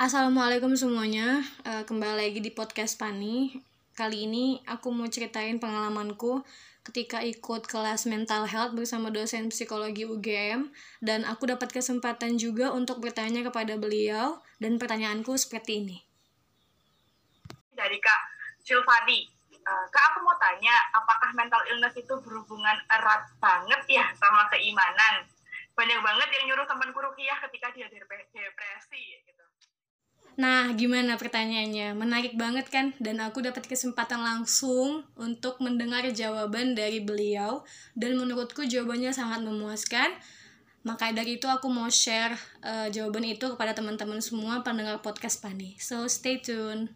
[0.00, 3.52] Assalamualaikum semuanya, uh, kembali lagi di podcast Pani.
[3.92, 6.40] Kali ini aku mau ceritain pengalamanku
[6.88, 10.72] ketika ikut kelas mental health bersama dosen psikologi UGM
[11.04, 16.00] dan aku dapat kesempatan juga untuk bertanya kepada beliau dan pertanyaanku seperti ini.
[17.76, 18.20] Dari Kak
[18.64, 24.48] Silvadi, uh, Kak aku mau tanya, apakah mental illness itu berhubungan erat banget ya sama
[24.48, 25.28] keimanan?
[25.76, 29.40] Banyak banget yang nyuruh temanku rukiah ketika dia depresi gitu
[30.38, 31.98] Nah, gimana pertanyaannya?
[31.98, 32.94] Menarik banget kan?
[33.02, 37.66] Dan aku dapat kesempatan langsung untuk mendengar jawaban dari beliau
[37.98, 40.14] dan menurutku jawabannya sangat memuaskan.
[40.80, 42.32] Maka dari itu aku mau share
[42.64, 45.76] uh, jawaban itu kepada teman-teman semua pendengar podcast Pani.
[45.76, 46.88] So, stay tune.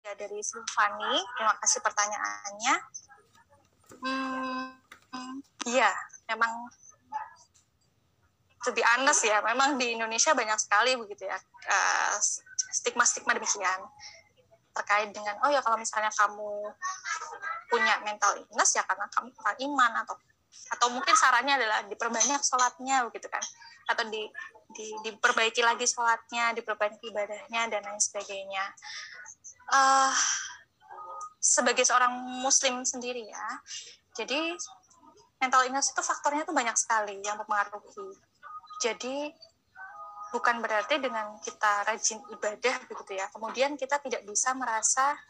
[0.00, 2.74] Ya, dari Silvani, terima kasih pertanyaannya.
[4.00, 4.72] Hmm,
[5.68, 5.92] iya,
[6.24, 6.72] memang
[8.70, 11.34] to be honest ya, memang di Indonesia banyak sekali begitu ya
[11.66, 12.14] uh,
[12.70, 13.82] stigma-stigma demikian
[14.70, 16.70] terkait dengan oh ya kalau misalnya kamu
[17.66, 20.14] punya mental illness ya karena kamu kurang iman atau
[20.78, 23.42] atau mungkin sarannya adalah diperbanyak sholatnya begitu kan
[23.90, 24.22] atau di,
[24.70, 28.62] di diperbaiki lagi sholatnya diperbanyak ibadahnya dan lain sebagainya.
[29.70, 30.14] Uh,
[31.42, 32.10] sebagai seorang
[32.42, 33.46] muslim sendiri ya
[34.18, 34.54] jadi
[35.40, 38.12] mental illness itu faktornya tuh banyak sekali yang mempengaruhi
[38.80, 39.28] jadi
[40.32, 45.20] bukan berarti dengan kita rajin ibadah begitu ya, kemudian kita tidak bisa merasa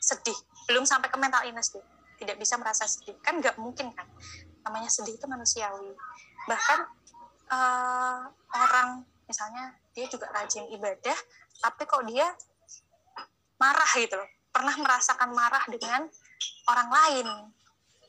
[0.00, 0.34] sedih.
[0.66, 1.84] Belum sampai ke mental illness deh.
[2.18, 3.14] Tidak bisa merasa sedih.
[3.22, 4.08] Kan nggak mungkin kan.
[4.66, 5.92] Namanya sedih itu manusiawi.
[6.48, 6.78] Bahkan
[7.52, 8.18] uh,
[8.58, 11.16] orang misalnya dia juga rajin ibadah,
[11.62, 12.26] tapi kok dia
[13.60, 14.28] marah gitu loh.
[14.50, 16.10] Pernah merasakan marah dengan
[16.66, 17.28] orang lain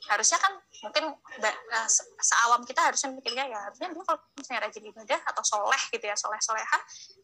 [0.10, 5.20] harusnya kan mungkin uh, seawam kita harusnya mikirnya ya harusnya dia kalau misalnya rajin ibadah
[5.30, 6.80] atau soleh gitu ya soleh soleha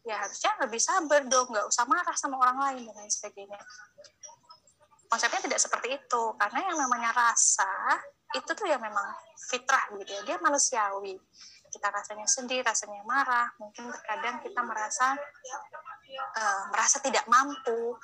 [0.06, 3.58] ya harusnya lebih sabar dong nggak usah marah sama orang lain dan lain sebagainya.
[5.08, 7.98] Konsepnya tidak seperti itu karena yang namanya rasa
[8.36, 9.08] itu tuh ya memang
[9.50, 11.18] fitrah gitu ya dia manusiawi.
[11.68, 15.18] Kita rasanya sedih rasanya marah mungkin terkadang kita merasa
[16.38, 17.98] uh, merasa tidak mampu.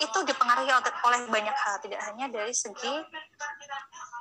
[0.00, 2.94] Itu dipengaruhi oleh banyak hal tidak hanya dari segi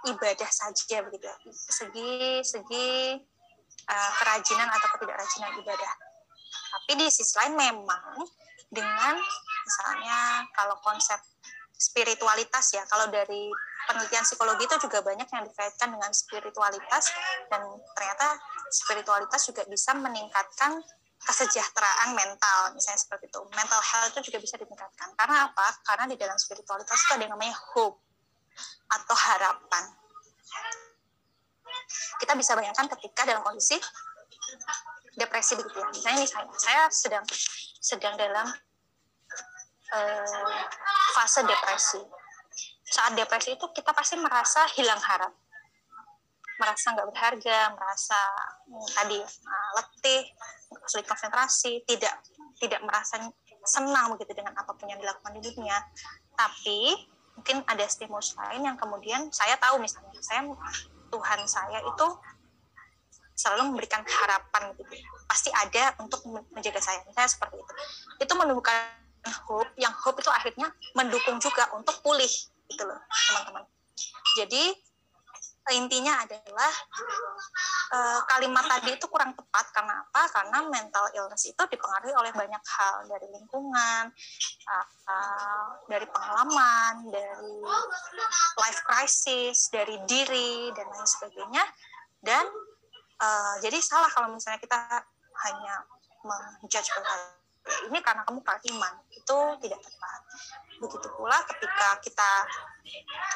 [0.08, 1.36] ibadah saja begitu ya.
[1.52, 3.20] segi segi
[3.90, 5.94] uh, kerajinan atau ketidakrajinan ibadah.
[6.50, 8.24] Tapi di sisi lain memang
[8.70, 9.18] dengan
[9.66, 11.18] misalnya kalau konsep
[11.80, 13.50] spiritualitas ya kalau dari
[13.88, 17.10] penelitian psikologi itu juga banyak yang dikaitkan dengan spiritualitas
[17.48, 17.64] dan
[17.96, 18.36] ternyata
[18.70, 20.84] spiritualitas juga bisa meningkatkan
[21.20, 23.40] kesejahteraan mental misalnya seperti itu.
[23.52, 25.10] Mental health itu juga bisa ditingkatkan.
[25.20, 25.68] Karena apa?
[25.84, 28.09] Karena di dalam spiritualitas itu ada yang namanya hope
[28.90, 29.84] atau harapan.
[32.20, 33.78] Kita bisa bayangkan ketika dalam kondisi
[35.20, 35.88] depresi begitu ya.
[35.92, 37.26] Misalnya nih saya saya sedang
[37.80, 38.48] sedang dalam
[39.94, 40.64] uh,
[41.14, 42.02] fase depresi.
[42.90, 45.34] Saat depresi itu kita pasti merasa hilang harap.
[46.60, 48.20] Merasa nggak berharga, merasa
[48.68, 50.24] hmm, tadi uh, letih,
[50.90, 52.20] sulit konsentrasi, tidak
[52.60, 53.22] tidak merasa
[53.64, 55.78] senang begitu dengan apa pun yang dilakukan di dunia.
[56.36, 56.96] Tapi
[57.50, 60.46] mungkin ada stimulus lain yang kemudian saya tahu misalnya saya
[61.10, 62.08] Tuhan saya itu
[63.34, 64.86] selalu memberikan harapan gitu.
[65.26, 66.22] Pasti ada untuk
[66.54, 67.74] menjaga saya misalnya seperti itu.
[68.22, 69.02] Itu menumbuhkan
[69.50, 72.30] hope yang hope itu akhirnya mendukung juga untuk pulih
[72.70, 73.66] gitu loh teman-teman.
[74.38, 74.70] Jadi
[75.74, 76.70] intinya adalah
[77.90, 80.22] uh, kalimat tadi itu kurang tepat karena apa?
[80.30, 84.04] Karena mental illness itu dipengaruhi oleh banyak hal dari lingkungan,
[84.70, 87.56] uh, uh, dari pengalaman, dari
[88.62, 91.64] life crisis, dari diri dan lain sebagainya.
[92.20, 92.46] Dan
[93.22, 94.78] uh, jadi salah kalau misalnya kita
[95.48, 95.76] hanya
[96.24, 97.16] menjudge bahwa
[97.92, 100.20] ini karena kamu kurang iman itu tidak tepat.
[100.80, 102.32] Begitu pula ketika kita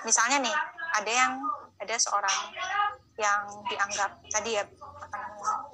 [0.08, 0.56] misalnya nih
[0.98, 1.34] ada yang
[1.78, 2.38] ada seorang
[3.18, 4.64] yang dianggap tadi ya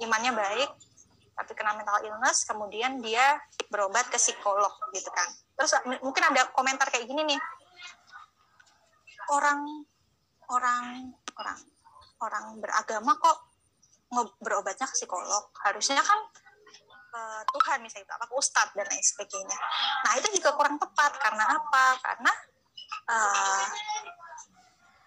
[0.04, 0.70] imannya baik
[1.40, 3.40] tapi kena mental illness kemudian dia
[3.72, 5.24] berobat ke psikolog gitu kan.
[5.56, 5.72] Terus
[6.04, 7.40] mungkin ada komentar kayak gini nih.
[9.32, 9.64] Orang
[10.52, 11.58] orang orang
[12.20, 13.38] orang beragama kok
[14.36, 15.48] berobatnya ke psikolog?
[15.64, 16.20] Harusnya kan
[17.16, 19.58] uh, Tuhan misalnya itu apa Ustadz dan lain sebagainya.
[20.04, 21.16] Nah itu juga kurang tepat.
[21.24, 21.84] Karena apa?
[22.04, 22.32] Karena
[23.08, 23.64] uh,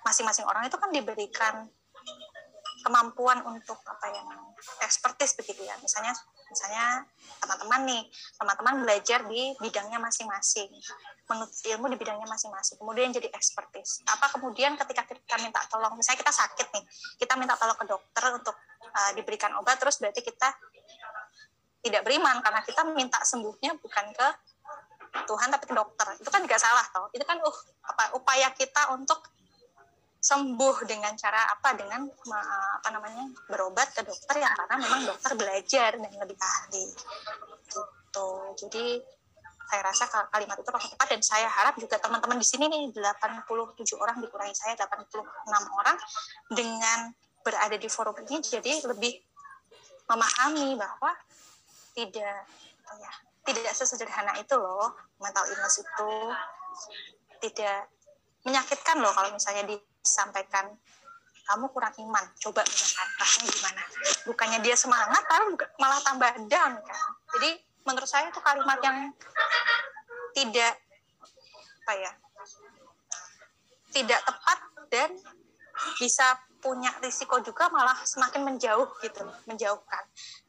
[0.01, 1.69] masing-masing orang itu kan diberikan
[2.83, 4.27] kemampuan untuk apa yang
[4.83, 5.73] ekspertis begitu ya.
[5.73, 6.13] Ya misalnya
[6.53, 6.85] misalnya
[7.41, 8.03] teman-teman nih
[8.37, 10.69] teman-teman belajar di bidangnya masing-masing
[11.25, 16.21] menurut ilmu di bidangnya masing-masing kemudian jadi ekspertis apa kemudian ketika kita minta tolong misalnya
[16.21, 16.83] kita sakit nih
[17.17, 18.53] kita minta tolong ke dokter untuk
[18.85, 20.53] uh, diberikan obat terus berarti kita
[21.83, 24.27] tidak beriman karena kita minta sembuhnya bukan ke
[25.13, 26.07] Tuhan tapi ke dokter.
[26.17, 27.05] Itu kan nggak salah toh.
[27.13, 29.21] Itu kan uh apa upaya kita untuk
[30.33, 31.77] sembuh dengan cara apa?
[31.77, 36.85] Dengan apa namanya berobat ke dokter yang karena memang dokter belajar dan lebih ahli.
[37.69, 38.29] Gitu.
[38.65, 38.85] Jadi
[39.69, 43.49] saya rasa kalimat itu paling tepat dan saya harap juga teman-teman di sini nih 87
[43.97, 45.17] orang dikurangi saya 86
[45.49, 45.97] orang
[46.53, 47.09] dengan
[47.41, 49.17] berada di forum ini jadi lebih
[50.05, 51.11] memahami bahwa
[51.97, 52.45] tidak
[53.01, 53.11] ya
[53.49, 56.11] tidak sesederhana itu loh mental illness itu
[57.49, 57.89] tidak
[58.45, 60.69] menyakitkan loh kalau misalnya di sampaikan
[61.43, 62.25] kamu kurang iman.
[62.39, 63.83] Coba misalkan rasanya gimana?
[64.27, 65.43] Bukannya dia semangat tapi
[65.79, 67.01] malah tambah down kan.
[67.35, 67.49] Jadi
[67.83, 69.11] menurut saya itu kalimat yang
[70.33, 70.79] tidak
[71.83, 72.11] apa ya
[73.91, 75.09] tidak tepat dan
[75.99, 76.23] bisa
[76.63, 80.03] punya risiko juga malah semakin menjauh gitu menjauhkan.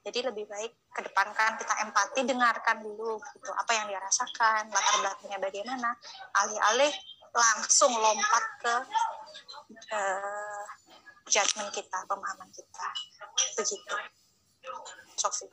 [0.07, 5.39] Jadi lebih baik kedepankan kita empati dengarkan dulu gitu apa yang dia rasakan latar belakangnya
[5.43, 5.91] bagaimana.
[6.39, 6.95] Alih-alih
[7.35, 8.75] langsung lompat ke
[11.35, 12.87] judgement kita, pemahaman kita.
[13.59, 13.97] Begitu.
[15.19, 15.51] Sofi.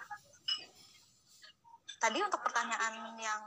[1.97, 3.41] Tadi untuk pertanyaan yang